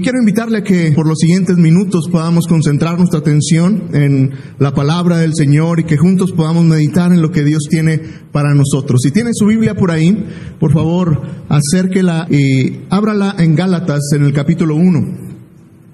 [0.00, 5.18] Quiero invitarle a que por los siguientes minutos podamos concentrar nuestra atención en la palabra
[5.18, 8.00] del Señor y que juntos podamos meditar en lo que Dios tiene
[8.30, 9.00] para nosotros.
[9.02, 10.24] Si tiene su Biblia por ahí,
[10.60, 15.00] por favor, acérquela y ábrala en Gálatas en el capítulo 1.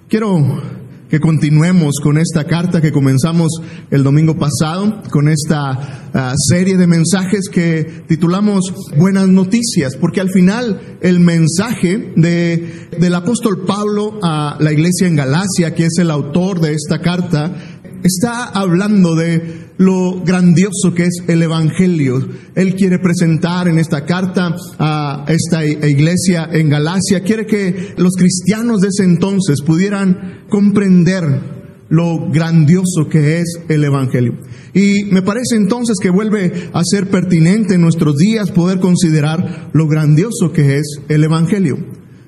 [0.09, 0.74] Quiero
[1.09, 3.53] que continuemos con esta carta que comenzamos
[3.91, 10.31] el domingo pasado, con esta uh, serie de mensajes que titulamos Buenas Noticias, porque al
[10.31, 16.11] final el mensaje de, del apóstol Pablo a la iglesia en Galacia, que es el
[16.11, 17.55] autor de esta carta,
[18.03, 22.27] está hablando de lo grandioso que es el Evangelio.
[22.55, 28.81] Él quiere presentar en esta carta a esta iglesia en Galacia, quiere que los cristianos
[28.81, 31.55] de ese entonces pudieran comprender
[31.89, 34.39] lo grandioso que es el Evangelio.
[34.73, 39.87] Y me parece entonces que vuelve a ser pertinente en nuestros días poder considerar lo
[39.87, 41.77] grandioso que es el Evangelio.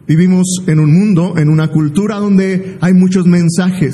[0.06, 3.92] Vivimos en un mundo, en una cultura donde hay muchos mensajes,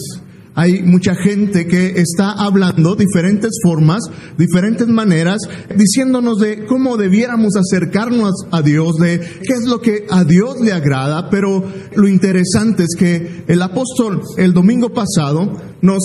[0.55, 4.01] hay mucha gente que está hablando diferentes formas,
[4.37, 5.39] diferentes maneras,
[5.77, 10.73] diciéndonos de cómo debiéramos acercarnos a Dios, de qué es lo que a Dios le
[10.73, 16.01] agrada, pero lo interesante es que el apóstol el domingo pasado nos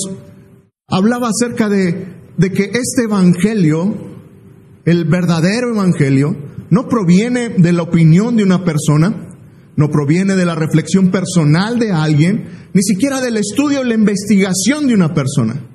[0.88, 2.08] hablaba acerca de,
[2.38, 3.96] de que este evangelio,
[4.86, 6.36] el verdadero evangelio,
[6.70, 9.27] no proviene de la opinión de una persona,
[9.78, 14.88] no proviene de la reflexión personal de alguien, ni siquiera del estudio o la investigación
[14.88, 15.66] de una persona.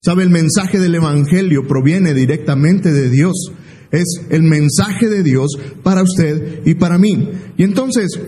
[0.00, 0.22] ¿Sabe?
[0.22, 3.52] El mensaje del Evangelio proviene directamente de Dios.
[3.90, 7.30] Es el mensaje de Dios para usted y para mí.
[7.56, 8.20] Y entonces,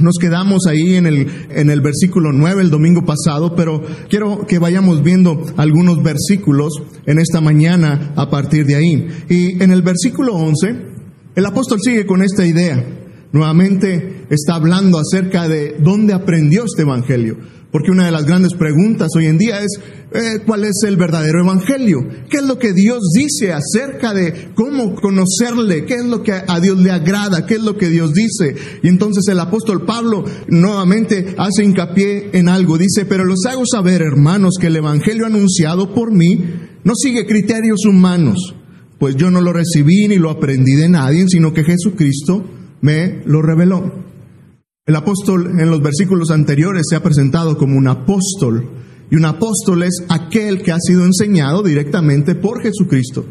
[0.00, 4.58] nos quedamos ahí en el, en el versículo 9 el domingo pasado, pero quiero que
[4.58, 6.72] vayamos viendo algunos versículos
[7.04, 9.08] en esta mañana a partir de ahí.
[9.28, 10.74] Y en el versículo 11,
[11.34, 12.97] el apóstol sigue con esta idea
[13.32, 17.36] nuevamente está hablando acerca de dónde aprendió este Evangelio.
[17.70, 19.78] Porque una de las grandes preguntas hoy en día es,
[20.12, 21.98] eh, ¿cuál es el verdadero Evangelio?
[22.30, 25.84] ¿Qué es lo que Dios dice acerca de cómo conocerle?
[25.84, 27.44] ¿Qué es lo que a Dios le agrada?
[27.44, 28.56] ¿Qué es lo que Dios dice?
[28.82, 32.78] Y entonces el apóstol Pablo nuevamente hace hincapié en algo.
[32.78, 36.42] Dice, pero los hago saber, hermanos, que el Evangelio anunciado por mí
[36.84, 38.54] no sigue criterios humanos,
[38.98, 42.44] pues yo no lo recibí ni lo aprendí de nadie, sino que Jesucristo
[42.80, 43.92] me lo reveló.
[44.86, 48.66] El apóstol en los versículos anteriores se ha presentado como un apóstol
[49.10, 53.24] y un apóstol es aquel que ha sido enseñado directamente por Jesucristo.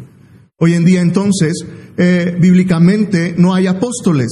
[0.58, 1.54] Hoy en día entonces,
[1.96, 4.28] eh, bíblicamente no hay apóstoles.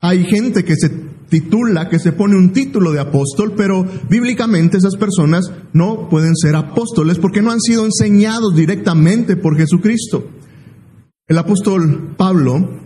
[0.00, 0.90] Hay gente que se
[1.28, 6.56] titula, que se pone un título de apóstol, pero bíblicamente esas personas no pueden ser
[6.56, 10.28] apóstoles porque no han sido enseñados directamente por Jesucristo.
[11.26, 12.83] El apóstol Pablo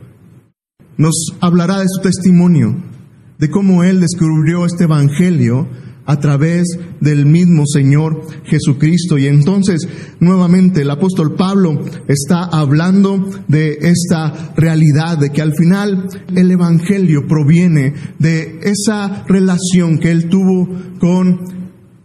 [0.99, 2.77] nos hablará de su testimonio,
[3.39, 5.69] de cómo él descubrió este Evangelio
[6.05, 6.67] a través
[7.01, 9.19] del mismo Señor Jesucristo.
[9.19, 9.87] Y entonces,
[10.21, 17.27] nuevamente, el apóstol Pablo está hablando de esta realidad, de que al final el Evangelio
[17.29, 21.41] proviene de esa relación que él tuvo con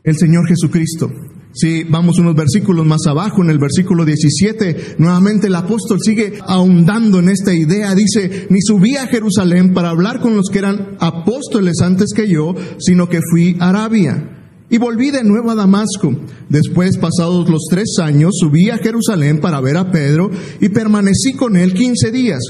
[0.04, 1.10] el Señor Jesucristo.
[1.56, 7.20] Si vamos unos versículos más abajo, en el versículo 17, nuevamente el apóstol sigue ahondando
[7.20, 7.94] en esta idea.
[7.94, 12.56] Dice, ni subí a Jerusalén para hablar con los que eran apóstoles antes que yo,
[12.80, 14.32] sino que fui a Arabia.
[14.72, 16.16] Y volví de nuevo a Damasco.
[16.50, 21.56] Después, pasados los tres años, subí a Jerusalén para ver a Pedro y permanecí con
[21.56, 22.42] él quince días.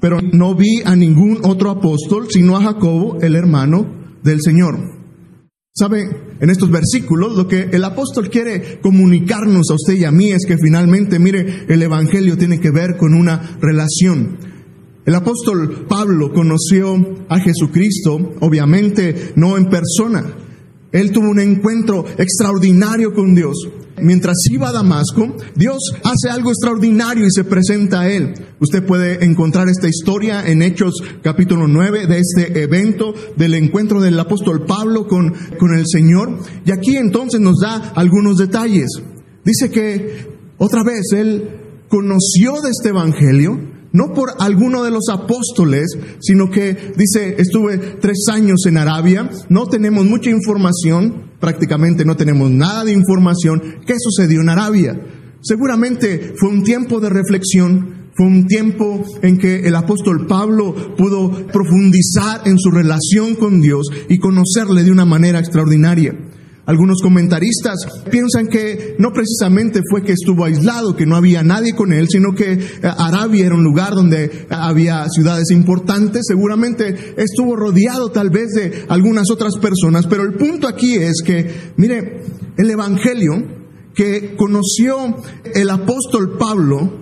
[0.00, 3.86] Pero no vi a ningún otro apóstol, sino a Jacobo, el hermano
[4.22, 4.99] del Señor.
[5.80, 6.10] ¿Sabe?
[6.40, 10.44] En estos versículos lo que el apóstol quiere comunicarnos a usted y a mí es
[10.46, 14.36] que finalmente, mire, el Evangelio tiene que ver con una relación.
[15.06, 20.22] El apóstol Pablo conoció a Jesucristo, obviamente no en persona.
[20.92, 23.56] Él tuvo un encuentro extraordinario con Dios
[24.02, 28.34] mientras iba a Damasco, Dios hace algo extraordinario y se presenta a él.
[28.60, 34.18] Usted puede encontrar esta historia en Hechos capítulo 9 de este evento del encuentro del
[34.18, 36.38] apóstol Pablo con, con el Señor.
[36.64, 38.88] Y aquí entonces nos da algunos detalles.
[39.44, 43.58] Dice que otra vez él conoció de este evangelio,
[43.92, 49.66] no por alguno de los apóstoles, sino que dice, estuve tres años en Arabia, no
[49.66, 53.60] tenemos mucha información, prácticamente no tenemos nada de información.
[53.86, 55.00] ¿Qué sucedió en Arabia?
[55.42, 61.46] Seguramente fue un tiempo de reflexión, fue un tiempo en que el apóstol Pablo pudo
[61.46, 66.14] profundizar en su relación con Dios y conocerle de una manera extraordinaria.
[66.70, 67.78] Algunos comentaristas
[68.12, 72.32] piensan que no precisamente fue que estuvo aislado, que no había nadie con él, sino
[72.32, 78.50] que eh, Arabia era un lugar donde había ciudades importantes, seguramente estuvo rodeado tal vez
[78.54, 82.22] de algunas otras personas, pero el punto aquí es que, mire,
[82.56, 83.32] el Evangelio
[83.92, 85.16] que conoció
[85.52, 86.99] el apóstol Pablo,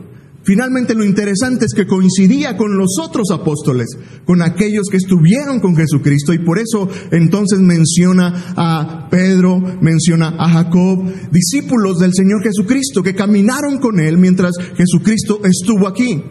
[0.49, 3.87] Finalmente lo interesante es que coincidía con los otros apóstoles,
[4.25, 10.49] con aquellos que estuvieron con Jesucristo y por eso entonces menciona a Pedro, menciona a
[10.49, 16.25] Jacob, discípulos del Señor Jesucristo que caminaron con él mientras Jesucristo estuvo aquí.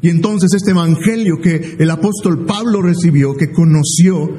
[0.00, 4.30] Y entonces este evangelio que el apóstol Pablo recibió, que conoció,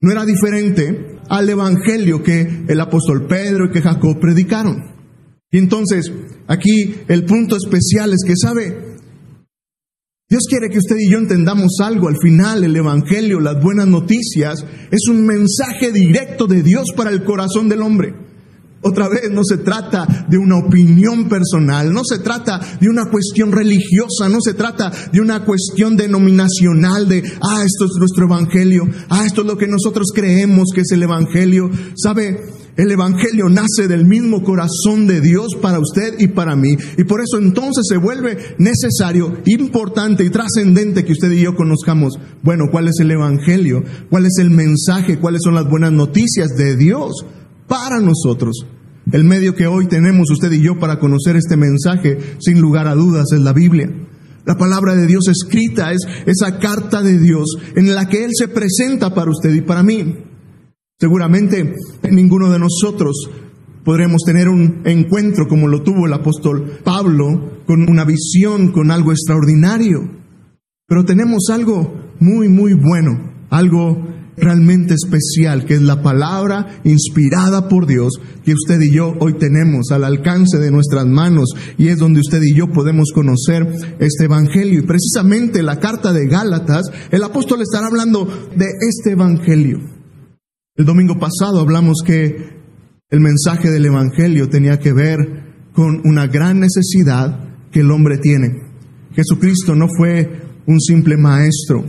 [0.00, 4.97] no era diferente al evangelio que el apóstol Pedro y que Jacob predicaron.
[5.50, 6.12] Y entonces,
[6.46, 8.98] aquí el punto especial es que, ¿sabe?
[10.28, 12.08] Dios quiere que usted y yo entendamos algo.
[12.08, 17.24] Al final, el Evangelio, las buenas noticias, es un mensaje directo de Dios para el
[17.24, 18.14] corazón del hombre.
[18.82, 23.50] Otra vez, no se trata de una opinión personal, no se trata de una cuestión
[23.50, 29.24] religiosa, no se trata de una cuestión denominacional de, ah, esto es nuestro Evangelio, ah,
[29.26, 31.70] esto es lo que nosotros creemos que es el Evangelio.
[31.96, 32.38] ¿Sabe?
[32.78, 36.76] El Evangelio nace del mismo corazón de Dios para usted y para mí.
[36.96, 42.14] Y por eso entonces se vuelve necesario, importante y trascendente que usted y yo conozcamos,
[42.44, 46.76] bueno, cuál es el Evangelio, cuál es el mensaje, cuáles son las buenas noticias de
[46.76, 47.26] Dios
[47.66, 48.64] para nosotros.
[49.10, 52.94] El medio que hoy tenemos usted y yo para conocer este mensaje, sin lugar a
[52.94, 53.90] dudas, es la Biblia.
[54.46, 58.46] La palabra de Dios escrita es esa carta de Dios en la que Él se
[58.46, 60.27] presenta para usted y para mí.
[61.00, 61.76] Seguramente
[62.10, 63.30] ninguno de nosotros
[63.84, 69.12] podremos tener un encuentro como lo tuvo el apóstol Pablo, con una visión, con algo
[69.12, 70.00] extraordinario.
[70.88, 77.86] Pero tenemos algo muy, muy bueno, algo realmente especial, que es la palabra inspirada por
[77.86, 78.14] Dios
[78.44, 82.40] que usted y yo hoy tenemos al alcance de nuestras manos y es donde usted
[82.42, 83.68] y yo podemos conocer
[84.00, 84.80] este Evangelio.
[84.80, 88.24] Y precisamente la carta de Gálatas, el apóstol estará hablando
[88.56, 89.97] de este Evangelio.
[90.78, 92.50] El domingo pasado hablamos que
[93.10, 95.18] el mensaje del Evangelio tenía que ver
[95.72, 98.50] con una gran necesidad que el hombre tiene.
[99.12, 101.84] Jesucristo no fue un simple maestro.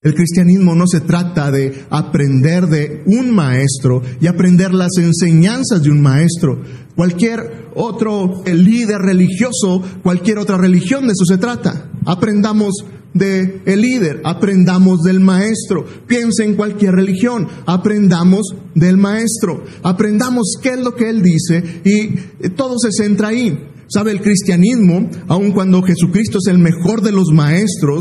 [0.00, 5.90] El cristianismo no se trata de aprender de un maestro y aprender las enseñanzas de
[5.90, 6.62] un maestro.
[6.96, 11.90] Cualquier otro líder religioso, cualquier otra religión, de eso se trata.
[12.06, 15.86] Aprendamos del el líder, aprendamos del maestro.
[16.06, 22.48] Piense en cualquier religión, aprendamos del maestro, aprendamos qué es lo que él dice y
[22.50, 23.70] todo se centra ahí.
[23.86, 28.00] ¿Sabe el cristianismo, aun cuando Jesucristo es el mejor de los maestros,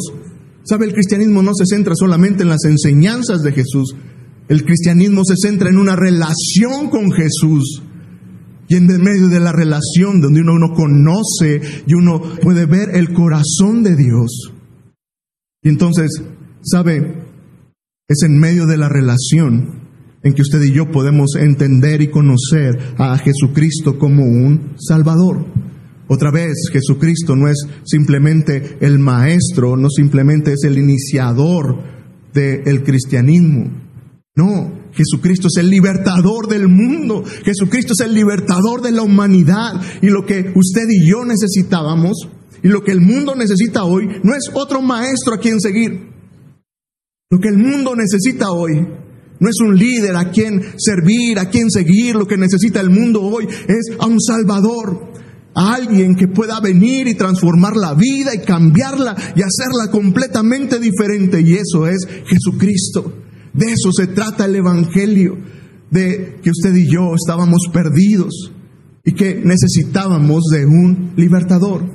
[0.63, 3.95] sabe el cristianismo no se centra solamente en las enseñanzas de Jesús,
[4.47, 7.83] el cristianismo se centra en una relación con Jesús.
[8.69, 13.13] Y en medio de la relación donde uno, uno conoce y uno puede ver el
[13.13, 14.52] corazón de Dios.
[15.63, 16.21] Y entonces,
[16.61, 17.23] ¿sabe?
[18.07, 19.81] Es en medio de la relación
[20.23, 25.45] en que usted y yo podemos entender y conocer a Jesucristo como un Salvador.
[26.07, 31.79] Otra vez, Jesucristo no es simplemente el maestro, no simplemente es el iniciador
[32.33, 33.71] del cristianismo.
[34.35, 37.23] No, Jesucristo es el libertador del mundo.
[37.43, 39.81] Jesucristo es el libertador de la humanidad.
[40.01, 42.29] Y lo que usted y yo necesitábamos
[42.63, 46.09] y lo que el mundo necesita hoy no es otro maestro a quien seguir.
[47.29, 48.87] Lo que el mundo necesita hoy
[49.39, 52.15] no es un líder a quien servir, a quien seguir.
[52.15, 55.11] Lo que necesita el mundo hoy es a un Salvador,
[55.53, 61.41] a alguien que pueda venir y transformar la vida y cambiarla y hacerla completamente diferente.
[61.41, 63.13] Y eso es Jesucristo.
[63.53, 65.37] De eso se trata el Evangelio,
[65.91, 68.53] de que usted y yo estábamos perdidos
[69.03, 71.92] y que necesitábamos de un libertador.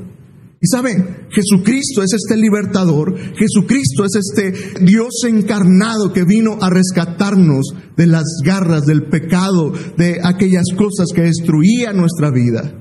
[0.60, 7.74] Y sabe, Jesucristo es este libertador, Jesucristo es este Dios encarnado que vino a rescatarnos
[7.96, 12.74] de las garras del pecado, de aquellas cosas que destruían nuestra vida.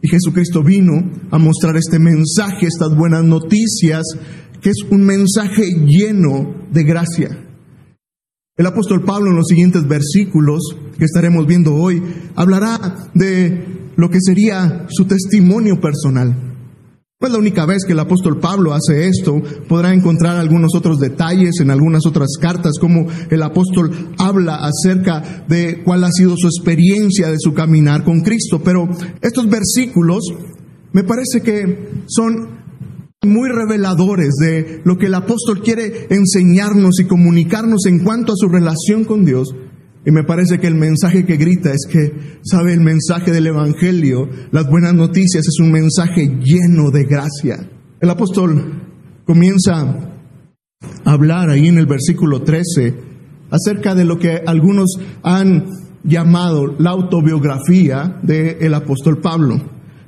[0.00, 4.02] Y Jesucristo vino a mostrar este mensaje, estas buenas noticias,
[4.62, 7.46] que es un mensaje lleno de gracia.
[8.56, 10.62] El apóstol Pablo en los siguientes versículos
[10.98, 12.02] que estaremos viendo hoy
[12.36, 16.51] hablará de lo que sería su testimonio personal.
[17.22, 19.40] No es la única vez que el apóstol Pablo hace esto.
[19.68, 25.84] Podrá encontrar algunos otros detalles en algunas otras cartas, como el apóstol habla acerca de
[25.84, 28.60] cuál ha sido su experiencia de su caminar con Cristo.
[28.64, 28.88] Pero
[29.20, 30.24] estos versículos
[30.90, 32.58] me parece que son
[33.22, 38.48] muy reveladores de lo que el apóstol quiere enseñarnos y comunicarnos en cuanto a su
[38.48, 39.54] relación con Dios
[40.04, 42.72] Y me parece que el mensaje que grita es que, ¿sabe?
[42.72, 47.68] El mensaje del Evangelio, las buenas noticias, es un mensaje lleno de gracia.
[48.00, 48.82] El apóstol
[49.24, 49.80] comienza
[51.04, 52.94] a hablar ahí en el versículo 13
[53.50, 55.66] acerca de lo que algunos han
[56.02, 59.60] llamado la autobiografía del apóstol Pablo.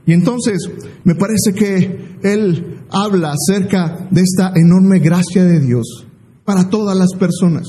[0.07, 0.69] Y entonces
[1.05, 6.07] me parece que él habla acerca de esta enorme gracia de Dios
[6.45, 7.65] para todas las personas.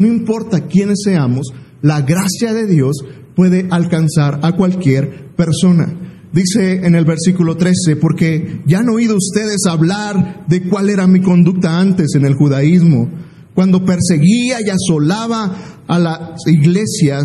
[0.00, 1.52] No importa quiénes seamos,
[1.82, 3.04] la gracia de Dios
[3.36, 6.26] puede alcanzar a cualquier persona.
[6.32, 11.20] Dice en el versículo 13, porque ya han oído ustedes hablar de cuál era mi
[11.20, 13.10] conducta antes en el judaísmo,
[13.54, 17.24] cuando perseguía y asolaba a las iglesias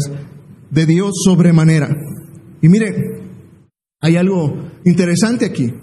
[0.70, 1.96] de Dios sobremanera.
[2.62, 3.22] Y mire,
[4.02, 4.54] hay algo
[4.84, 5.74] interesante aquí.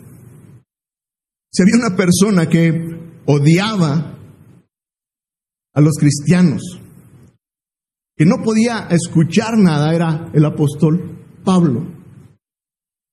[1.50, 4.18] Si había una persona que odiaba
[5.74, 6.81] a los cristianos,
[8.16, 11.86] que no podía escuchar nada, era el apóstol Pablo,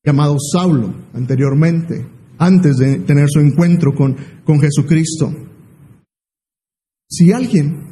[0.04, 5.34] llamado Saulo anteriormente, antes de tener su encuentro con, con Jesucristo.
[7.10, 7.90] Si alguien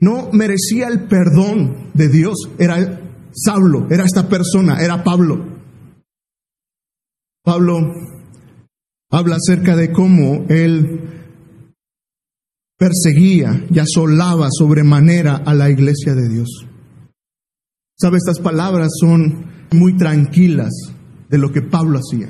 [0.00, 3.00] no merecía el perdón de Dios, era
[3.32, 5.56] Saulo, era esta persona, era Pablo.
[7.42, 7.92] Pablo
[9.10, 11.25] habla acerca de cómo él
[12.78, 16.66] perseguía y asolaba sobremanera a la iglesia de Dios.
[17.98, 20.72] Sabe, estas palabras son muy tranquilas
[21.28, 22.28] de lo que Pablo hacía.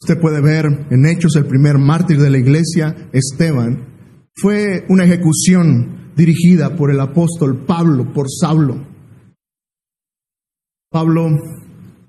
[0.00, 3.96] Usted puede ver en Hechos el primer mártir de la iglesia, Esteban,
[4.34, 8.86] fue una ejecución dirigida por el apóstol Pablo, por Saulo.
[10.90, 11.28] Pablo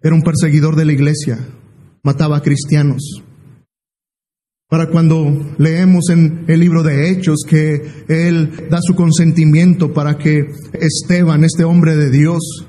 [0.02, 1.40] era un perseguidor de la iglesia,
[2.04, 3.24] mataba a cristianos.
[4.70, 10.46] Para cuando leemos en el libro de Hechos que Él da su consentimiento para que
[10.74, 12.68] Esteban, este hombre de Dios,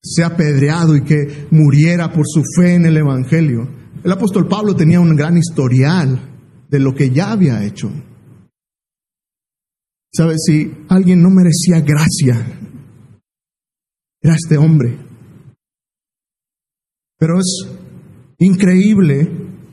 [0.00, 3.68] sea apedreado y que muriera por su fe en el Evangelio.
[4.04, 6.20] El apóstol Pablo tenía un gran historial
[6.68, 7.90] de lo que ya había hecho.
[10.12, 10.38] ¿Sabes?
[10.46, 12.60] Si alguien no merecía gracia,
[14.22, 14.96] era este hombre.
[17.18, 17.68] Pero es
[18.38, 19.28] increíble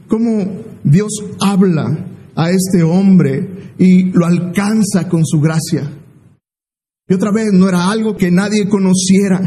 [0.08, 5.91] cómo Dios habla a este hombre y lo alcanza con su gracia.
[7.10, 9.39] Y otra vez, no era algo que nadie conociera,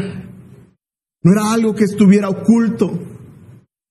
[1.23, 2.91] no era algo que estuviera oculto.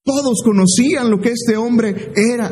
[0.04, 2.52] Todos conocían lo que este hombre era.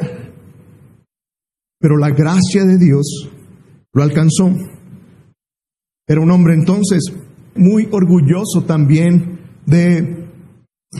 [1.79, 3.29] Pero la gracia de Dios
[3.93, 4.51] lo alcanzó.
[6.07, 7.03] Era un hombre entonces
[7.55, 10.27] muy orgulloso también de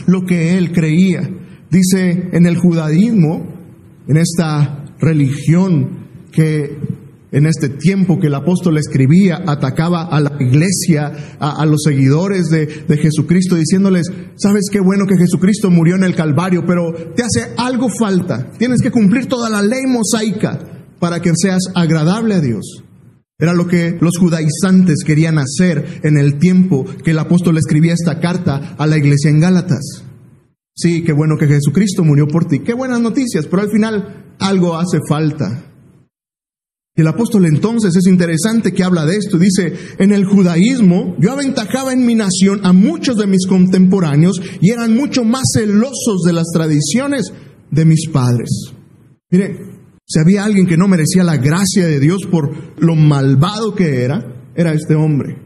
[0.06, 1.28] lo que él creía.
[1.70, 3.57] Dice en el judaísmo,
[4.08, 6.76] en esta religión que
[7.30, 12.66] en este tiempo que el apóstol escribía, atacaba a la iglesia, a, los seguidores de,
[12.66, 17.52] de, Jesucristo, diciéndoles, sabes qué bueno que Jesucristo murió en el Calvario, pero te hace
[17.58, 20.58] algo falta, tienes que cumplir toda la ley mosaica
[20.98, 22.82] para que seas agradable a Dios.
[23.38, 28.20] Era lo que los judaizantes querían hacer en el tiempo que el apóstol escribía esta
[28.20, 30.07] carta a la iglesia en Gálatas.
[30.78, 32.60] Sí, qué bueno que Jesucristo murió por ti.
[32.60, 35.64] Qué buenas noticias, pero al final algo hace falta.
[36.94, 39.38] Y el apóstol entonces es interesante que habla de esto.
[39.38, 44.70] Dice, en el judaísmo yo aventajaba en mi nación a muchos de mis contemporáneos y
[44.70, 47.32] eran mucho más celosos de las tradiciones
[47.72, 48.48] de mis padres.
[49.32, 49.58] Mire,
[50.06, 54.52] si había alguien que no merecía la gracia de Dios por lo malvado que era,
[54.54, 55.42] era este hombre.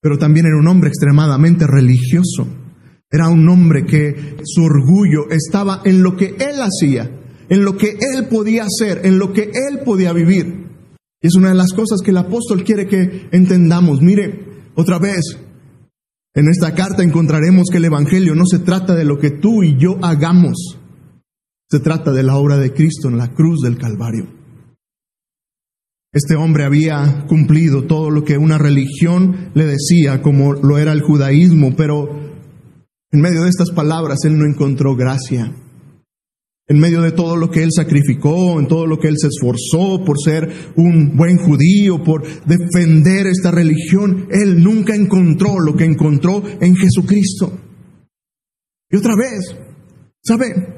[0.00, 2.65] Pero también era un hombre extremadamente religioso.
[3.10, 7.10] Era un hombre que su orgullo estaba en lo que él hacía,
[7.48, 10.66] en lo que él podía hacer, en lo que él podía vivir.
[11.22, 14.02] Y es una de las cosas que el apóstol quiere que entendamos.
[14.02, 15.38] Mire, otra vez,
[16.34, 19.78] en esta carta encontraremos que el Evangelio no se trata de lo que tú y
[19.78, 20.78] yo hagamos,
[21.70, 24.26] se trata de la obra de Cristo en la cruz del Calvario.
[26.12, 31.02] Este hombre había cumplido todo lo que una religión le decía, como lo era el
[31.02, 32.25] judaísmo, pero
[33.12, 35.54] en medio de estas palabras él no encontró gracia.
[36.68, 40.04] En medio de todo lo que él sacrificó, en todo lo que él se esforzó
[40.04, 46.42] por ser un buen judío, por defender esta religión, él nunca encontró lo que encontró
[46.60, 47.56] en Jesucristo.
[48.90, 49.56] Y otra vez,
[50.24, 50.76] ¿sabe?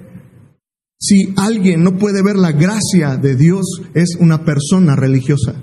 [1.01, 5.55] Si alguien no puede ver la gracia de Dios, es una persona religiosa.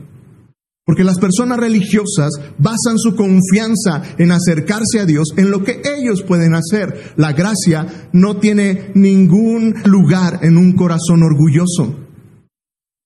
[0.85, 6.21] Porque las personas religiosas basan su confianza en acercarse a Dios en lo que ellos
[6.21, 7.13] pueden hacer.
[7.17, 12.05] La gracia no tiene ningún lugar en un corazón orgulloso.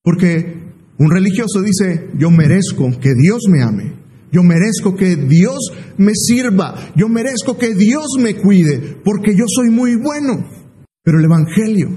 [0.04, 0.60] Porque
[1.00, 3.94] Un religioso dice, yo merezco que Dios me ame,
[4.34, 5.58] yo merezco que Dios
[5.98, 10.46] me sirva, yo merezco que Dios me cuide, porque yo soy muy bueno.
[11.02, 11.88] Pero el Evangelio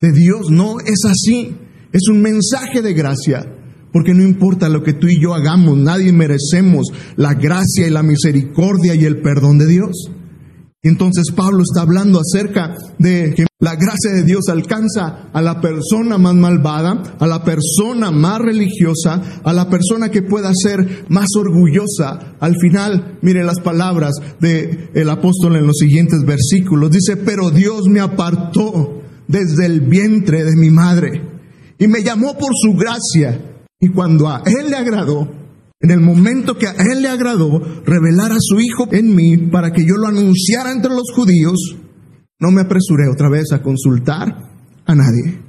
[0.00, 1.56] de Dios no es así,
[1.92, 3.55] es un mensaje de gracia.
[3.96, 8.02] Porque no importa lo que tú y yo hagamos, nadie merecemos la gracia y la
[8.02, 10.10] misericordia y el perdón de Dios.
[10.82, 16.18] Entonces Pablo está hablando acerca de que la gracia de Dios alcanza a la persona
[16.18, 22.34] más malvada, a la persona más religiosa, a la persona que pueda ser más orgullosa.
[22.38, 26.90] Al final, mire las palabras del el apóstol en los siguientes versículos.
[26.90, 31.22] Dice, pero Dios me apartó desde el vientre de mi madre
[31.78, 33.54] y me llamó por su gracia.
[33.86, 35.28] Y cuando a Él le agradó,
[35.80, 39.70] en el momento que a Él le agradó revelar a su Hijo en mí para
[39.70, 41.76] que yo lo anunciara entre los judíos,
[42.40, 44.26] no me apresuré otra vez a consultar
[44.84, 45.40] a nadie.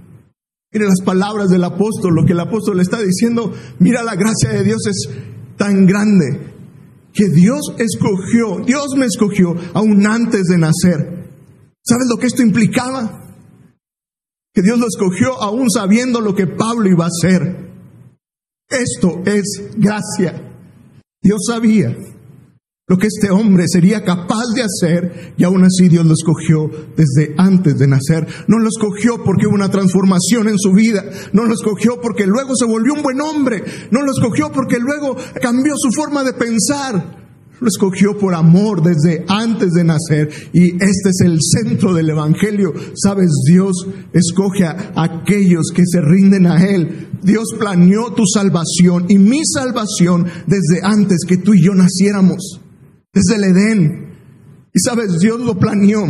[0.72, 4.64] Mire las palabras del apóstol, lo que el apóstol está diciendo, mira la gracia de
[4.64, 5.10] Dios es
[5.58, 6.54] tan grande
[7.14, 11.32] que Dios escogió, Dios me escogió aún antes de nacer.
[11.84, 13.34] ¿Sabes lo que esto implicaba?
[14.54, 17.67] Que Dios lo escogió aún sabiendo lo que Pablo iba a hacer.
[18.70, 20.42] Esto es gracia.
[21.22, 21.96] Dios sabía
[22.90, 27.36] lo que este hombre sería capaz de hacer y aún así Dios lo escogió desde
[27.38, 28.26] antes de nacer.
[28.48, 32.54] No lo escogió porque hubo una transformación en su vida, no lo escogió porque luego
[32.56, 37.17] se volvió un buen hombre, no lo escogió porque luego cambió su forma de pensar.
[37.60, 42.74] Lo escogió por amor desde antes de nacer y este es el centro del Evangelio.
[42.94, 47.08] Sabes, Dios escoge a aquellos que se rinden a Él.
[47.24, 52.62] Dios planeó tu salvación y mi salvación desde antes que tú y yo naciéramos,
[53.12, 54.08] desde el Edén.
[54.74, 56.06] Y sabes, Dios lo planeó.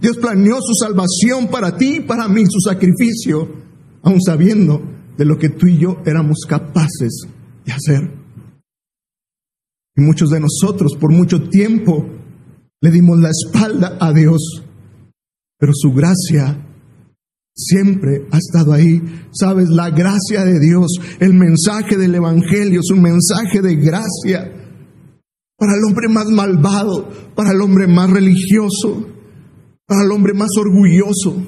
[0.00, 3.48] Dios planeó su salvación para ti y para mí, su sacrificio,
[4.02, 4.82] aun sabiendo
[5.16, 7.26] de lo que tú y yo éramos capaces
[7.64, 8.25] de hacer.
[9.96, 12.06] Y muchos de nosotros por mucho tiempo
[12.80, 14.62] le dimos la espalda a Dios,
[15.58, 16.62] pero su gracia
[17.54, 19.02] siempre ha estado ahí.
[19.32, 24.52] Sabes, la gracia de Dios, el mensaje del Evangelio es un mensaje de gracia
[25.56, 29.08] para el hombre más malvado, para el hombre más religioso,
[29.86, 31.42] para el hombre más orgulloso.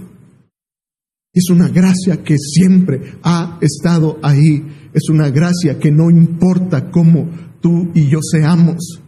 [1.34, 4.64] Es una gracia que siempre ha estado ahí.
[4.94, 7.28] Es una gracia que no importa cómo
[7.60, 9.02] tú y yo seamos.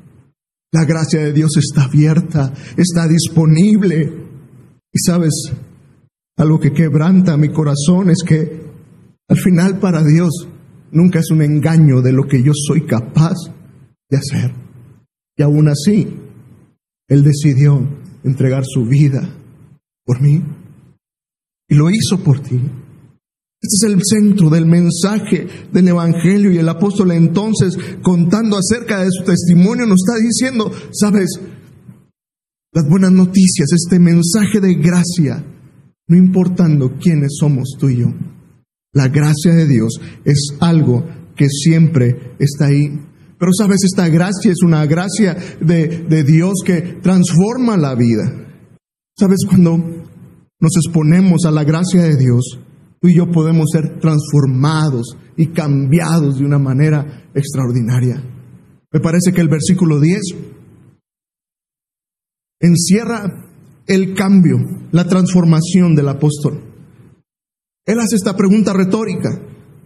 [0.72, 4.28] La gracia de Dios está abierta, está disponible.
[4.92, 5.52] Y sabes,
[6.36, 8.60] algo que quebranta mi corazón es que
[9.28, 10.48] al final para Dios
[10.92, 13.36] nunca es un engaño de lo que yo soy capaz
[14.08, 14.54] de hacer.
[15.36, 16.08] Y aún así,
[17.08, 17.86] Él decidió
[18.24, 19.36] entregar su vida
[20.04, 20.42] por mí.
[21.68, 22.60] Y lo hizo por ti.
[23.70, 29.11] Este es el centro del mensaje del Evangelio y el apóstol entonces contando acerca de
[29.12, 31.28] su testimonio nos está diciendo, sabes,
[32.72, 35.44] las buenas noticias, este mensaje de gracia,
[36.09, 38.12] no importando quiénes somos tú y yo.
[38.92, 41.06] La gracia de Dios es algo
[41.37, 43.00] que siempre está ahí.
[43.38, 48.33] Pero sabes, esta gracia es una gracia de, de Dios que transforma la vida.
[49.16, 52.59] Sabes, cuando nos exponemos a la gracia de Dios,
[53.00, 58.22] tú y yo podemos ser transformados y cambiados de una manera extraordinaria.
[58.92, 60.20] Me parece que el versículo 10
[62.60, 63.50] encierra
[63.86, 64.58] el cambio,
[64.92, 66.62] la transformación del apóstol.
[67.86, 69.30] Él hace esta pregunta retórica.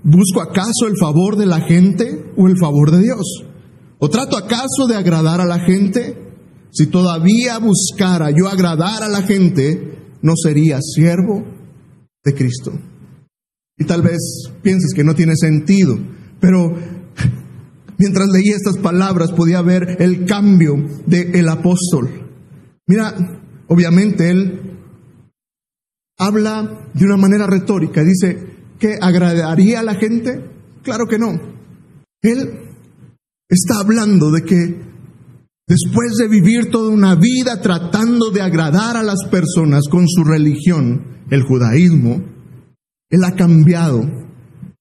[0.02, 3.44] ¿Busco acaso el favor de la gente o el favor de Dios?
[3.98, 6.18] ¿O trato acaso de agradar a la gente?
[6.70, 11.44] Si todavía buscara yo agradar a la gente, no sería siervo
[12.24, 12.72] de Cristo.
[13.76, 14.18] Y tal vez
[14.62, 15.98] pienses que no tiene sentido,
[16.40, 16.76] pero
[17.98, 20.74] mientras leía estas palabras podía ver el cambio
[21.06, 22.08] del apóstol.
[22.86, 23.14] Mira,
[23.68, 24.78] obviamente él
[26.18, 30.50] habla de una manera retórica, dice que agradaría a la gente.
[30.82, 31.32] Claro que no.
[32.22, 32.64] Él
[33.48, 34.54] está hablando de que
[35.66, 41.24] después de vivir toda una vida tratando de agradar a las personas con su religión,
[41.30, 42.33] el judaísmo,
[43.10, 44.04] él ha cambiado.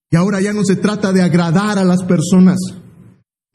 [0.10, 2.58] Y ahora ya no se trata de agradar a las personas.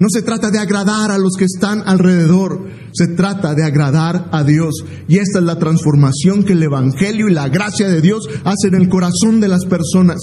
[0.01, 2.69] No se trata de agradar a los que están alrededor.
[2.93, 4.85] Se trata de agradar a Dios.
[5.09, 8.83] Y esta es la transformación que el Evangelio y la gracia de Dios hacen en
[8.83, 10.19] el corazón de las personas.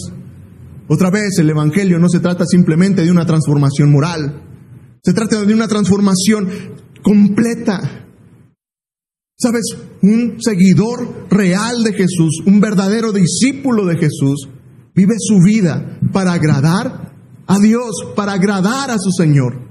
[0.88, 4.43] Otra vez, el Evangelio no se trata simplemente de una transformación moral.
[5.03, 6.47] Se trata de una transformación
[7.01, 8.04] completa.
[9.37, 9.63] Sabes,
[10.01, 14.47] un seguidor real de Jesús, un verdadero discípulo de Jesús,
[14.95, 17.13] vive su vida para agradar
[17.45, 19.65] a Dios, para agradar a su Señor.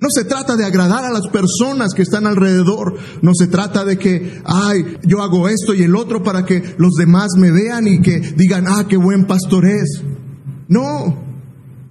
[0.00, 2.96] No se trata de agradar a las personas que están alrededor.
[3.20, 6.94] No se trata de que, ay, yo hago esto y el otro para que los
[6.94, 10.02] demás me vean y que digan, ah, qué buen pastor es.
[10.68, 11.29] No.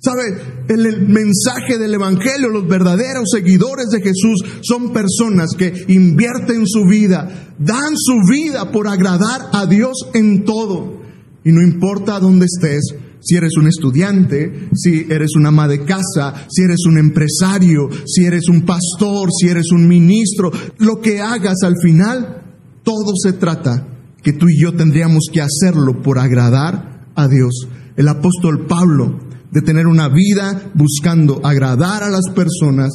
[0.01, 0.23] ¿Sabe?
[0.69, 6.85] En el mensaje del Evangelio, los verdaderos seguidores de Jesús son personas que invierten su
[6.85, 11.01] vida, dan su vida por agradar a Dios en todo.
[11.43, 16.47] Y no importa dónde estés, si eres un estudiante, si eres una ama de casa,
[16.49, 21.63] si eres un empresario, si eres un pastor, si eres un ministro, lo que hagas
[21.63, 22.43] al final,
[22.83, 23.85] todo se trata
[24.23, 27.67] que tú y yo tendríamos que hacerlo por agradar a Dios.
[27.97, 29.19] El apóstol Pablo,
[29.51, 32.91] de tener una vida buscando agradar a las personas,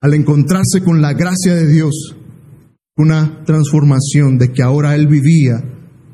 [0.00, 2.16] al encontrarse con la gracia de Dios,
[2.96, 5.62] una transformación de que ahora él vivía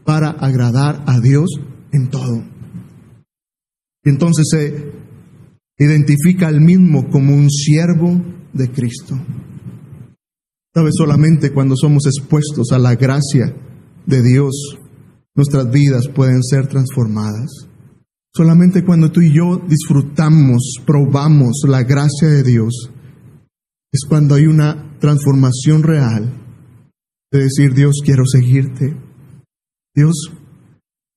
[0.05, 1.51] para agradar a Dios
[1.93, 2.45] en todo.
[4.05, 4.93] Y entonces se
[5.79, 8.21] identifica al mismo como un siervo
[8.53, 9.19] de Cristo.
[10.75, 13.55] Sabes, solamente cuando somos expuestos a la gracia
[14.07, 14.79] de Dios,
[15.35, 17.69] nuestras vidas pueden ser transformadas.
[18.37, 22.91] Solamente cuando tú y yo disfrutamos, probamos la gracia de Dios,
[23.93, 26.33] es cuando hay una transformación real
[27.31, 28.97] de decir, Dios, quiero seguirte.
[29.95, 30.33] Dios,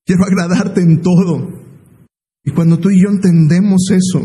[0.06, 1.48] quiero agradarte en todo.
[2.44, 4.20] Y cuando tú y yo entendemos eso,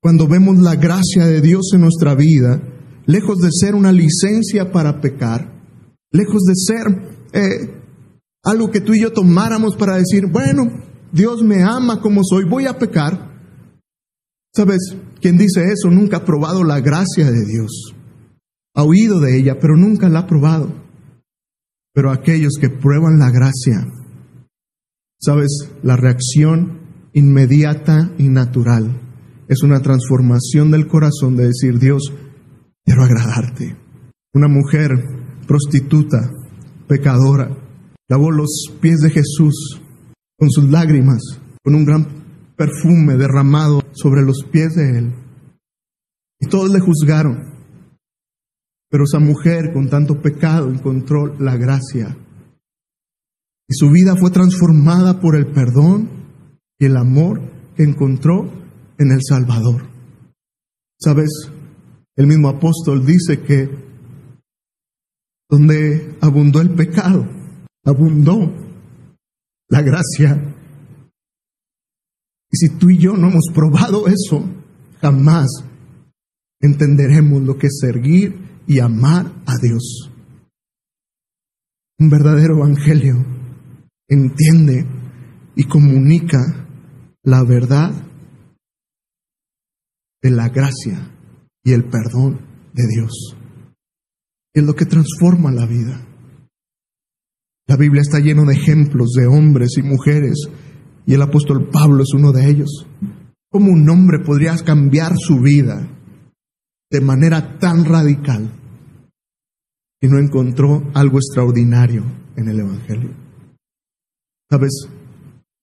[0.00, 2.62] cuando vemos la gracia de Dios en nuestra vida,
[3.06, 5.52] lejos de ser una licencia para pecar,
[6.12, 6.86] lejos de ser
[7.32, 7.82] eh,
[8.44, 12.66] algo que tú y yo tomáramos para decir, bueno, Dios me ama como soy, voy
[12.66, 13.30] a pecar.
[14.54, 14.96] ¿Sabes?
[15.20, 17.94] Quien dice eso nunca ha probado la gracia de Dios.
[18.74, 20.72] Ha oído de ella, pero nunca la ha probado.
[21.92, 23.86] Pero aquellos que prueban la gracia,
[25.20, 25.68] ¿sabes?
[25.82, 26.80] La reacción
[27.12, 29.00] inmediata y natural.
[29.48, 32.12] Es una transformación del corazón de decir, Dios,
[32.84, 33.76] quiero agradarte.
[34.32, 34.92] Una mujer
[35.46, 36.30] prostituta,
[36.86, 37.50] pecadora,
[38.08, 39.80] lavó los pies de Jesús
[40.40, 41.20] con sus lágrimas,
[41.62, 42.06] con un gran
[42.56, 45.14] perfume derramado sobre los pies de él.
[46.40, 47.36] Y todos le juzgaron.
[48.88, 52.16] Pero esa mujer con tanto pecado encontró la gracia.
[53.68, 56.08] Y su vida fue transformada por el perdón
[56.78, 57.42] y el amor
[57.76, 58.50] que encontró
[58.98, 59.82] en el Salvador.
[60.98, 61.28] ¿Sabes?
[62.16, 63.68] El mismo apóstol dice que
[65.50, 67.26] donde abundó el pecado,
[67.84, 68.69] abundó
[69.70, 70.56] la gracia.
[72.52, 74.44] Y si tú y yo no hemos probado eso,
[75.00, 75.48] jamás
[76.60, 80.10] entenderemos lo que es seguir y amar a Dios.
[81.98, 83.24] Un verdadero evangelio
[84.08, 84.86] entiende
[85.54, 86.66] y comunica
[87.22, 87.92] la verdad
[90.22, 91.10] de la gracia
[91.62, 92.40] y el perdón
[92.72, 93.36] de Dios.
[94.52, 96.09] Es lo que transforma la vida.
[97.70, 100.48] La Biblia está lleno de ejemplos de hombres y mujeres
[101.06, 102.84] y el apóstol Pablo es uno de ellos.
[103.48, 105.86] ¿Cómo un hombre podría cambiar su vida
[106.90, 108.50] de manera tan radical
[110.00, 112.02] y no encontró algo extraordinario
[112.34, 113.10] en el Evangelio?
[114.50, 114.88] ¿Sabes?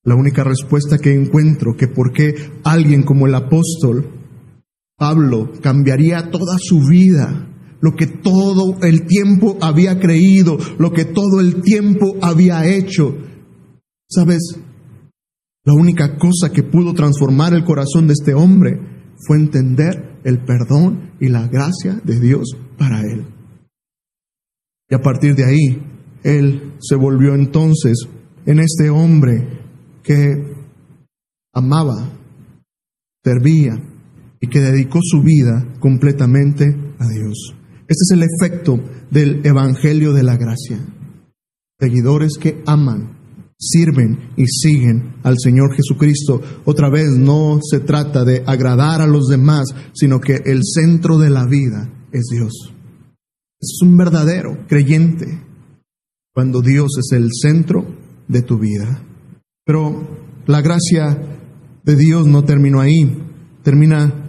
[0.06, 4.10] La única respuesta que encuentro que por qué alguien como el apóstol
[4.98, 7.50] Pablo cambiaría toda su vida,
[7.82, 13.16] lo que todo el tiempo había creído, lo que todo el tiempo había hecho.
[14.10, 14.60] ¿Sabes?
[15.64, 18.80] La única cosa que pudo transformar el corazón de este hombre
[19.28, 23.26] fue entender el perdón y la gracia de Dios para él.
[24.90, 25.84] Y a partir de ahí,
[26.24, 28.08] él se volvió entonces
[28.46, 29.60] en este hombre
[30.04, 30.56] que
[31.54, 32.14] amaba,
[33.24, 33.78] servía
[34.40, 36.66] y que dedicó su vida completamente
[37.00, 37.57] a Dios.
[37.88, 40.78] Este es el efecto del Evangelio de la Gracia.
[41.80, 43.18] Seguidores que aman,
[43.58, 46.42] sirven y siguen al Señor Jesucristo.
[46.66, 51.30] Otra vez no se trata de agradar a los demás, sino que el centro de
[51.30, 52.74] la vida es Dios.
[53.62, 55.42] Es un verdadero creyente
[56.34, 57.86] cuando Dios es el centro
[58.28, 59.02] de tu vida.
[59.66, 60.08] Pero
[60.46, 61.18] la gracia
[61.84, 63.24] de Dios no terminó ahí.
[63.64, 64.27] Termina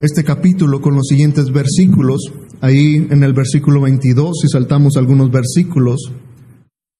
[0.00, 2.32] este capítulo con los siguientes versículos.
[2.62, 6.10] Ahí en el versículo 22, si saltamos algunos versículos,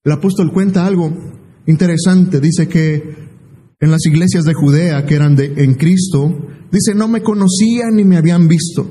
[0.05, 1.11] el apóstol cuenta algo
[1.67, 2.41] interesante.
[2.41, 3.17] Dice que
[3.81, 6.31] en las iglesias de Judea que eran de, en Cristo,
[6.71, 8.91] dice, no me conocían ni me habían visto,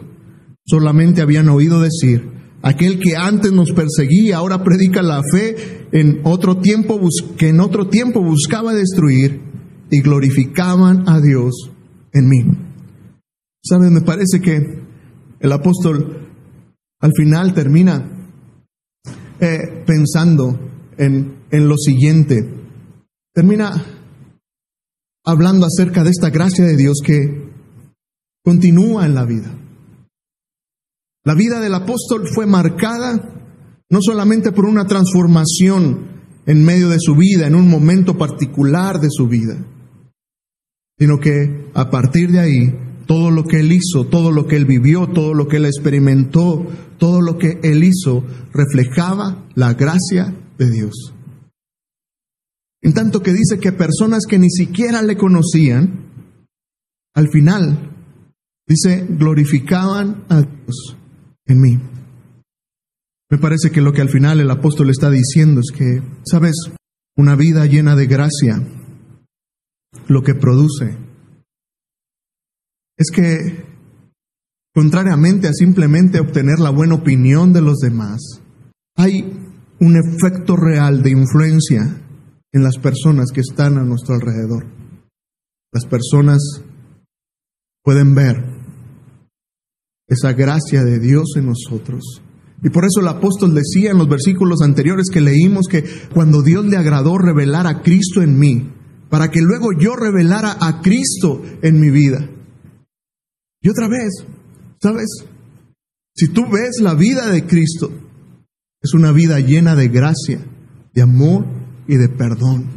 [0.65, 6.57] solamente habían oído decir, Aquel que antes nos perseguía ahora predica la fe en otro
[6.57, 6.99] tiempo
[7.37, 9.39] que en otro tiempo buscaba destruir
[9.89, 11.71] y glorificaban a Dios
[12.11, 12.68] en mí.
[13.63, 13.91] ¿Sabes?
[13.91, 14.83] Me parece que
[15.39, 16.27] el apóstol
[17.01, 18.29] al final termina
[19.39, 20.59] eh, pensando
[20.97, 22.47] en, en lo siguiente.
[23.33, 23.71] Termina
[25.25, 27.49] hablando acerca de esta gracia de Dios que
[28.43, 29.55] continúa en la vida.
[31.23, 33.35] La vida del apóstol fue marcada
[33.89, 36.07] no solamente por una transformación
[36.45, 39.57] en medio de su vida, en un momento particular de su vida,
[40.97, 44.65] sino que a partir de ahí, todo lo que él hizo, todo lo que él
[44.65, 46.67] vivió, todo lo que él experimentó,
[46.99, 51.15] todo lo que él hizo, reflejaba la gracia de Dios.
[52.83, 56.05] En tanto que dice que personas que ni siquiera le conocían,
[57.15, 57.95] al final,
[58.67, 60.95] dice, glorificaban a Dios
[61.47, 61.79] en mí.
[63.31, 66.53] Me parece que lo que al final el apóstol está diciendo es que, sabes,
[67.17, 68.61] una vida llena de gracia,
[70.07, 71.08] lo que produce
[72.99, 73.65] es que,
[74.75, 78.19] contrariamente a simplemente obtener la buena opinión de los demás,
[78.97, 79.21] hay
[79.79, 82.01] un efecto real de influencia
[82.51, 84.65] en las personas que están a nuestro alrededor.
[85.71, 86.39] Las personas
[87.83, 88.35] pueden ver
[90.07, 92.21] esa gracia de Dios en nosotros.
[92.61, 96.65] Y por eso el apóstol decía en los versículos anteriores que leímos que cuando Dios
[96.65, 98.73] le agradó revelar a Cristo en mí,
[99.09, 102.27] para que luego yo revelara a Cristo en mi vida.
[103.61, 104.25] Y otra vez,
[104.81, 105.07] ¿sabes?
[106.15, 107.91] Si tú ves la vida de Cristo,
[108.81, 110.45] es una vida llena de gracia,
[110.93, 111.45] de amor
[111.87, 112.67] y de perdón.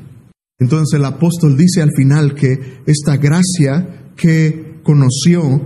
[0.59, 5.61] Entonces el apóstol dice al final que esta gracia que conoció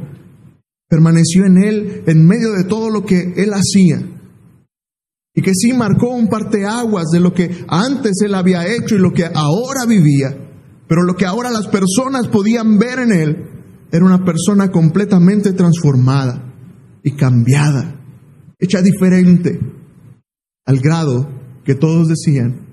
[0.89, 4.07] permaneció en él en medio de todo lo que él hacía.
[5.35, 9.13] Y que sí marcó un parteaguas de lo que antes él había hecho y lo
[9.13, 10.35] que ahora vivía.
[10.89, 13.56] Pero lo que ahora las personas podían ver en él
[13.91, 16.53] era una persona completamente transformada
[17.03, 18.01] y cambiada,
[18.59, 19.61] hecha diferente,
[20.67, 21.29] al grado
[21.65, 22.67] que todos decían,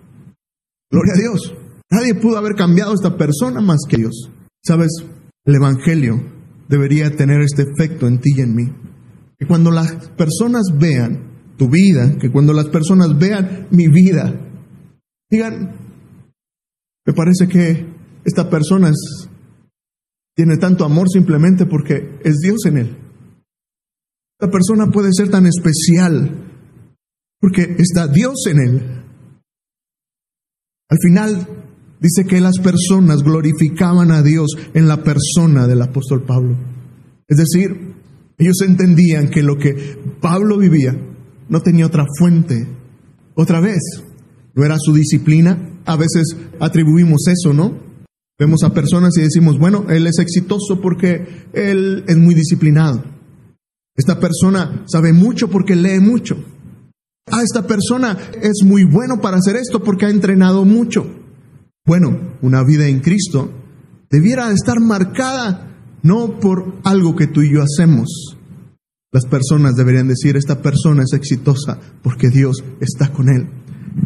[0.94, 1.56] Gloria a Dios.
[1.90, 4.30] Nadie pudo haber cambiado a esta persona más que Dios.
[4.64, 4.92] Sabes,
[5.44, 6.24] el Evangelio
[6.70, 8.72] debería tener este efecto en ti y en mí.
[9.40, 14.40] Que cuando las personas vean tu vida, que cuando las personas vean mi vida,
[15.32, 15.80] digan,
[17.08, 17.88] me parece que
[18.24, 18.92] esta persona
[20.36, 22.98] tiene tanto amor simplemente porque es Dios en él.
[24.40, 26.50] Esta persona puede ser tan especial
[27.40, 29.04] porque está Dios en él.
[30.90, 31.48] Al final
[32.00, 36.58] dice que las personas glorificaban a Dios en la persona del apóstol Pablo.
[37.28, 37.94] Es decir,
[38.38, 40.96] ellos entendían que lo que Pablo vivía
[41.50, 42.68] no tenía otra fuente.
[43.36, 43.82] Otra vez,
[44.56, 45.80] no era su disciplina.
[45.86, 47.83] A veces atribuimos eso, ¿no?
[48.40, 53.04] Vemos a personas y decimos, bueno, él es exitoso porque él es muy disciplinado.
[53.96, 56.44] Esta persona sabe mucho porque lee mucho.
[57.32, 61.06] Ah, esta persona es muy bueno para hacer esto porque ha entrenado mucho.
[61.86, 63.52] Bueno, una vida en Cristo
[64.10, 65.70] debiera estar marcada
[66.02, 68.38] no por algo que tú y yo hacemos.
[69.12, 73.48] Las personas deberían decir, esta persona es exitosa porque Dios está con él.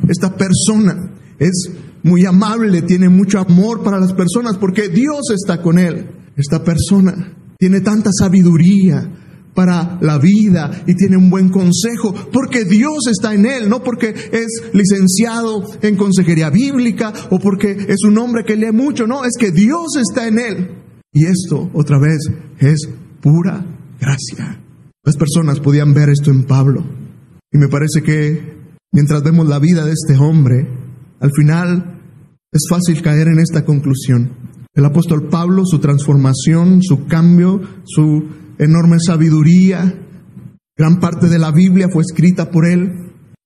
[0.10, 1.72] Esta persona es
[2.08, 6.10] muy amable, tiene mucho amor para las personas porque Dios está con él.
[6.36, 9.12] Esta persona tiene tanta sabiduría,
[9.58, 14.10] para la vida y tiene un buen consejo, porque Dios está en él, no porque
[14.10, 19.32] es licenciado en consejería bíblica o porque es un hombre que lee mucho, no, es
[19.36, 20.72] que Dios está en él.
[21.12, 22.20] Y esto, otra vez,
[22.60, 22.88] es
[23.20, 23.66] pura
[24.00, 24.62] gracia.
[25.04, 26.86] Las personas podían ver esto en Pablo.
[27.52, 28.60] Y me parece que
[28.92, 30.68] mientras vemos la vida de este hombre,
[31.20, 31.97] al final
[32.52, 34.32] es fácil caer en esta conclusión.
[34.74, 38.30] El apóstol Pablo, su transformación, su cambio, su
[38.60, 40.02] enorme sabiduría.
[40.78, 42.92] Gran parte de la Biblia fue escrita por él.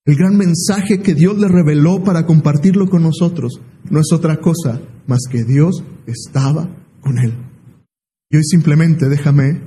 [0.06, 4.82] El gran mensaje que Dios le reveló para compartirlo con nosotros no es otra cosa
[5.08, 6.70] más que Dios estaba
[7.02, 7.34] con él.
[8.30, 9.62] Y hoy simplemente déjame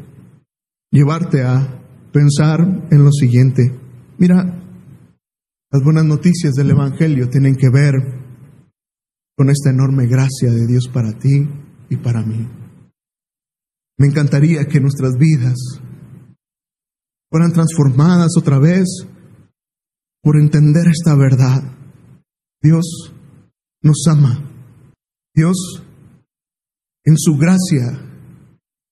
[0.91, 3.73] llevarte a pensar en lo siguiente.
[4.19, 4.61] Mira,
[5.71, 8.24] las buenas noticias del Evangelio tienen que ver
[9.37, 11.49] con esta enorme gracia de Dios para ti
[11.89, 12.49] y para mí.
[13.99, 15.81] Me encantaría que nuestras vidas
[17.31, 19.07] fueran transformadas otra vez
[20.23, 21.63] por entender esta verdad.
[22.63, 23.13] Dios
[23.83, 24.51] nos ama.
[25.35, 25.83] Dios,
[27.05, 28.01] en su gracia,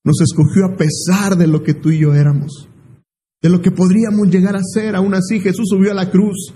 [0.05, 2.69] nos escogió a pesar de lo que tú y yo éramos,
[3.41, 4.97] de lo que podríamos llegar a ser.
[4.97, 6.53] Aún así, Jesús subió a la cruz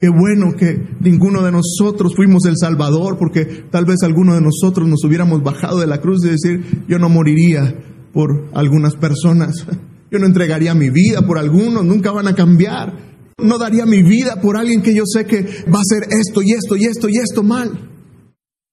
[0.00, 4.88] Qué bueno que ninguno de nosotros fuimos el Salvador, porque tal vez alguno de nosotros
[4.88, 7.74] nos hubiéramos bajado de la cruz y decir, yo no moriría
[8.12, 9.66] por algunas personas,
[10.10, 12.92] yo no entregaría mi vida por algunos, nunca van a cambiar,
[13.38, 16.52] no daría mi vida por alguien que yo sé que va a hacer esto y
[16.52, 17.90] esto y esto y esto mal.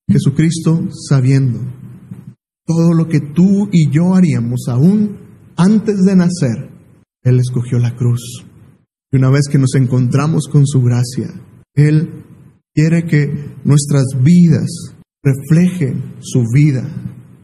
[0.10, 1.60] Jesucristo, sabiendo
[2.66, 5.18] todo lo que tú y yo haríamos aún
[5.56, 6.70] antes de nacer,
[7.24, 8.46] Él escogió la cruz.
[9.12, 11.30] Y una vez que nos encontramos con su gracia,
[11.76, 12.24] Él
[12.74, 14.70] quiere que nuestras vidas
[15.24, 16.82] reflejen su vida.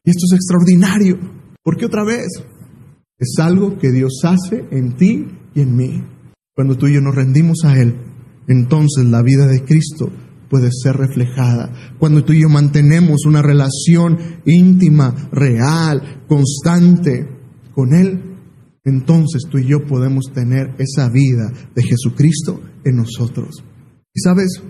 [0.04, 1.20] Y esto es extraordinario,
[1.64, 2.28] porque otra vez
[3.20, 6.04] es algo que Dios hace en ti y en mí.
[6.56, 7.96] Cuando tú y yo nos rendimos a Él,
[8.48, 10.10] entonces la vida de Cristo
[10.50, 11.74] puede ser reflejada.
[12.00, 17.28] Cuando tú y yo mantenemos una relación íntima, real, constante
[17.74, 18.37] con Él,
[18.88, 23.64] entonces tú y yo podemos tener esa vida de Jesucristo en nosotros.
[24.14, 24.62] Y sabes,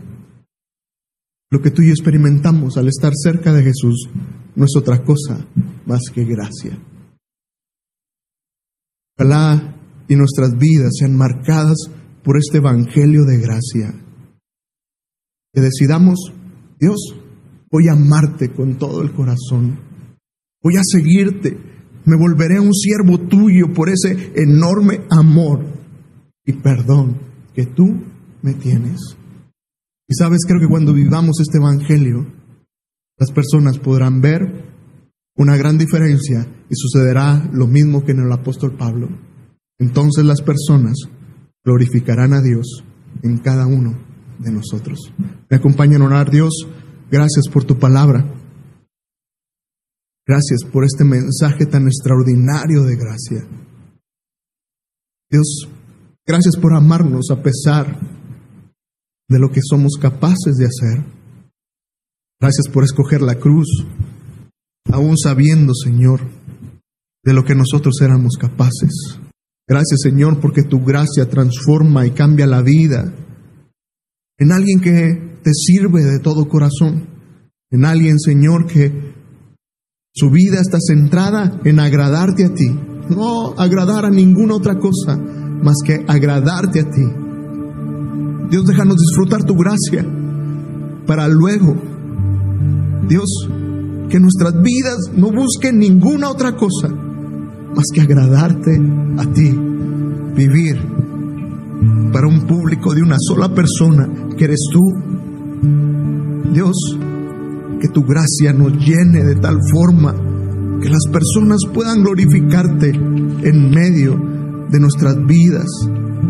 [1.51, 4.09] lo que tú y yo experimentamos al estar cerca de Jesús
[4.55, 5.47] no es otra cosa
[5.85, 6.77] más que gracia.
[9.17, 9.75] Ojalá
[10.07, 11.77] y nuestras vidas sean marcadas
[12.23, 13.93] por este Evangelio de gracia.
[15.53, 16.33] Que decidamos,
[16.79, 17.15] Dios,
[17.71, 19.79] voy a amarte con todo el corazón,
[20.61, 21.57] voy a seguirte,
[22.07, 25.65] me volveré un siervo tuyo por ese enorme amor
[26.45, 27.17] y perdón
[27.53, 28.01] que tú
[28.41, 29.17] me tienes.
[30.07, 32.25] Y sabes, creo que cuando vivamos este Evangelio,
[33.17, 34.63] las personas podrán ver
[35.35, 39.09] una gran diferencia y sucederá lo mismo que en el apóstol Pablo.
[39.77, 40.95] Entonces las personas
[41.65, 42.85] glorificarán a Dios
[43.21, 43.99] en cada uno
[44.39, 45.11] de nosotros.
[45.49, 46.53] Me acompañan a orar, Dios,
[47.11, 48.36] gracias por tu palabra.
[50.27, 53.47] Gracias por este mensaje tan extraordinario de gracia.
[55.29, 55.69] Dios,
[56.25, 57.97] gracias por amarnos a pesar
[59.29, 61.03] de lo que somos capaces de hacer.
[62.41, 63.67] Gracias por escoger la cruz,
[64.91, 66.21] aún sabiendo, Señor,
[67.23, 69.19] de lo que nosotros éramos capaces.
[69.67, 73.13] Gracias, Señor, porque tu gracia transforma y cambia la vida
[74.37, 77.07] en alguien que te sirve de todo corazón,
[77.71, 79.16] en alguien, Señor, que
[80.17, 82.75] su vida está centrada en agradarte a ti,
[83.15, 87.05] no agradar a ninguna otra cosa más que agradarte a ti.
[88.49, 90.03] Dios, déjanos disfrutar tu gracia
[91.05, 91.75] para luego,
[93.07, 93.29] Dios,
[94.09, 98.71] que nuestras vidas no busquen ninguna otra cosa más que agradarte
[99.19, 99.55] a ti,
[100.35, 100.79] vivir
[102.11, 104.81] para un público de una sola persona que eres tú.
[106.51, 106.75] Dios,
[107.79, 110.13] que tu gracia nos llene de tal forma
[110.81, 114.15] que las personas puedan glorificarte en medio
[114.69, 115.67] de nuestras vidas,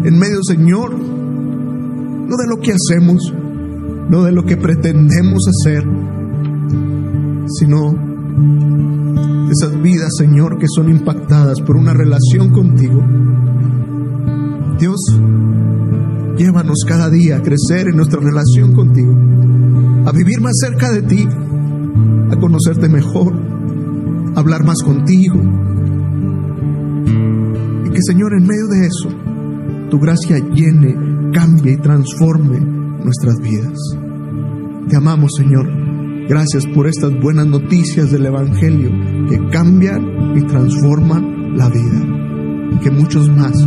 [0.04, 3.34] en medio, Señor, no de lo que hacemos,
[4.10, 5.84] no de lo que pretendemos hacer,
[7.48, 7.94] sino
[9.48, 13.04] de esas vidas, Señor, que son impactadas por una relación contigo.
[14.80, 15.00] Dios,
[16.38, 19.14] llévanos cada día a crecer en nuestra relación contigo
[20.08, 21.28] a vivir más cerca de ti,
[22.32, 23.34] a conocerte mejor,
[24.36, 25.36] a hablar más contigo.
[27.86, 29.10] Y que Señor, en medio de eso,
[29.90, 32.58] tu gracia llene, cambie y transforme
[33.04, 33.78] nuestras vidas.
[34.88, 35.68] Te amamos, Señor.
[36.30, 38.90] Gracias por estas buenas noticias del Evangelio
[39.30, 42.80] que cambian y transforman la vida.
[42.82, 43.58] Que muchos más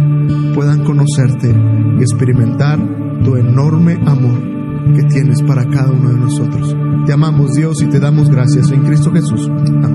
[0.55, 1.55] puedan conocerte
[1.99, 2.79] y experimentar
[3.25, 4.50] tu enorme amor
[4.95, 6.75] que tienes para cada uno de nosotros.
[7.07, 9.49] Te amamos Dios y te damos gracias en Cristo Jesús.
[9.49, 9.91] Amén.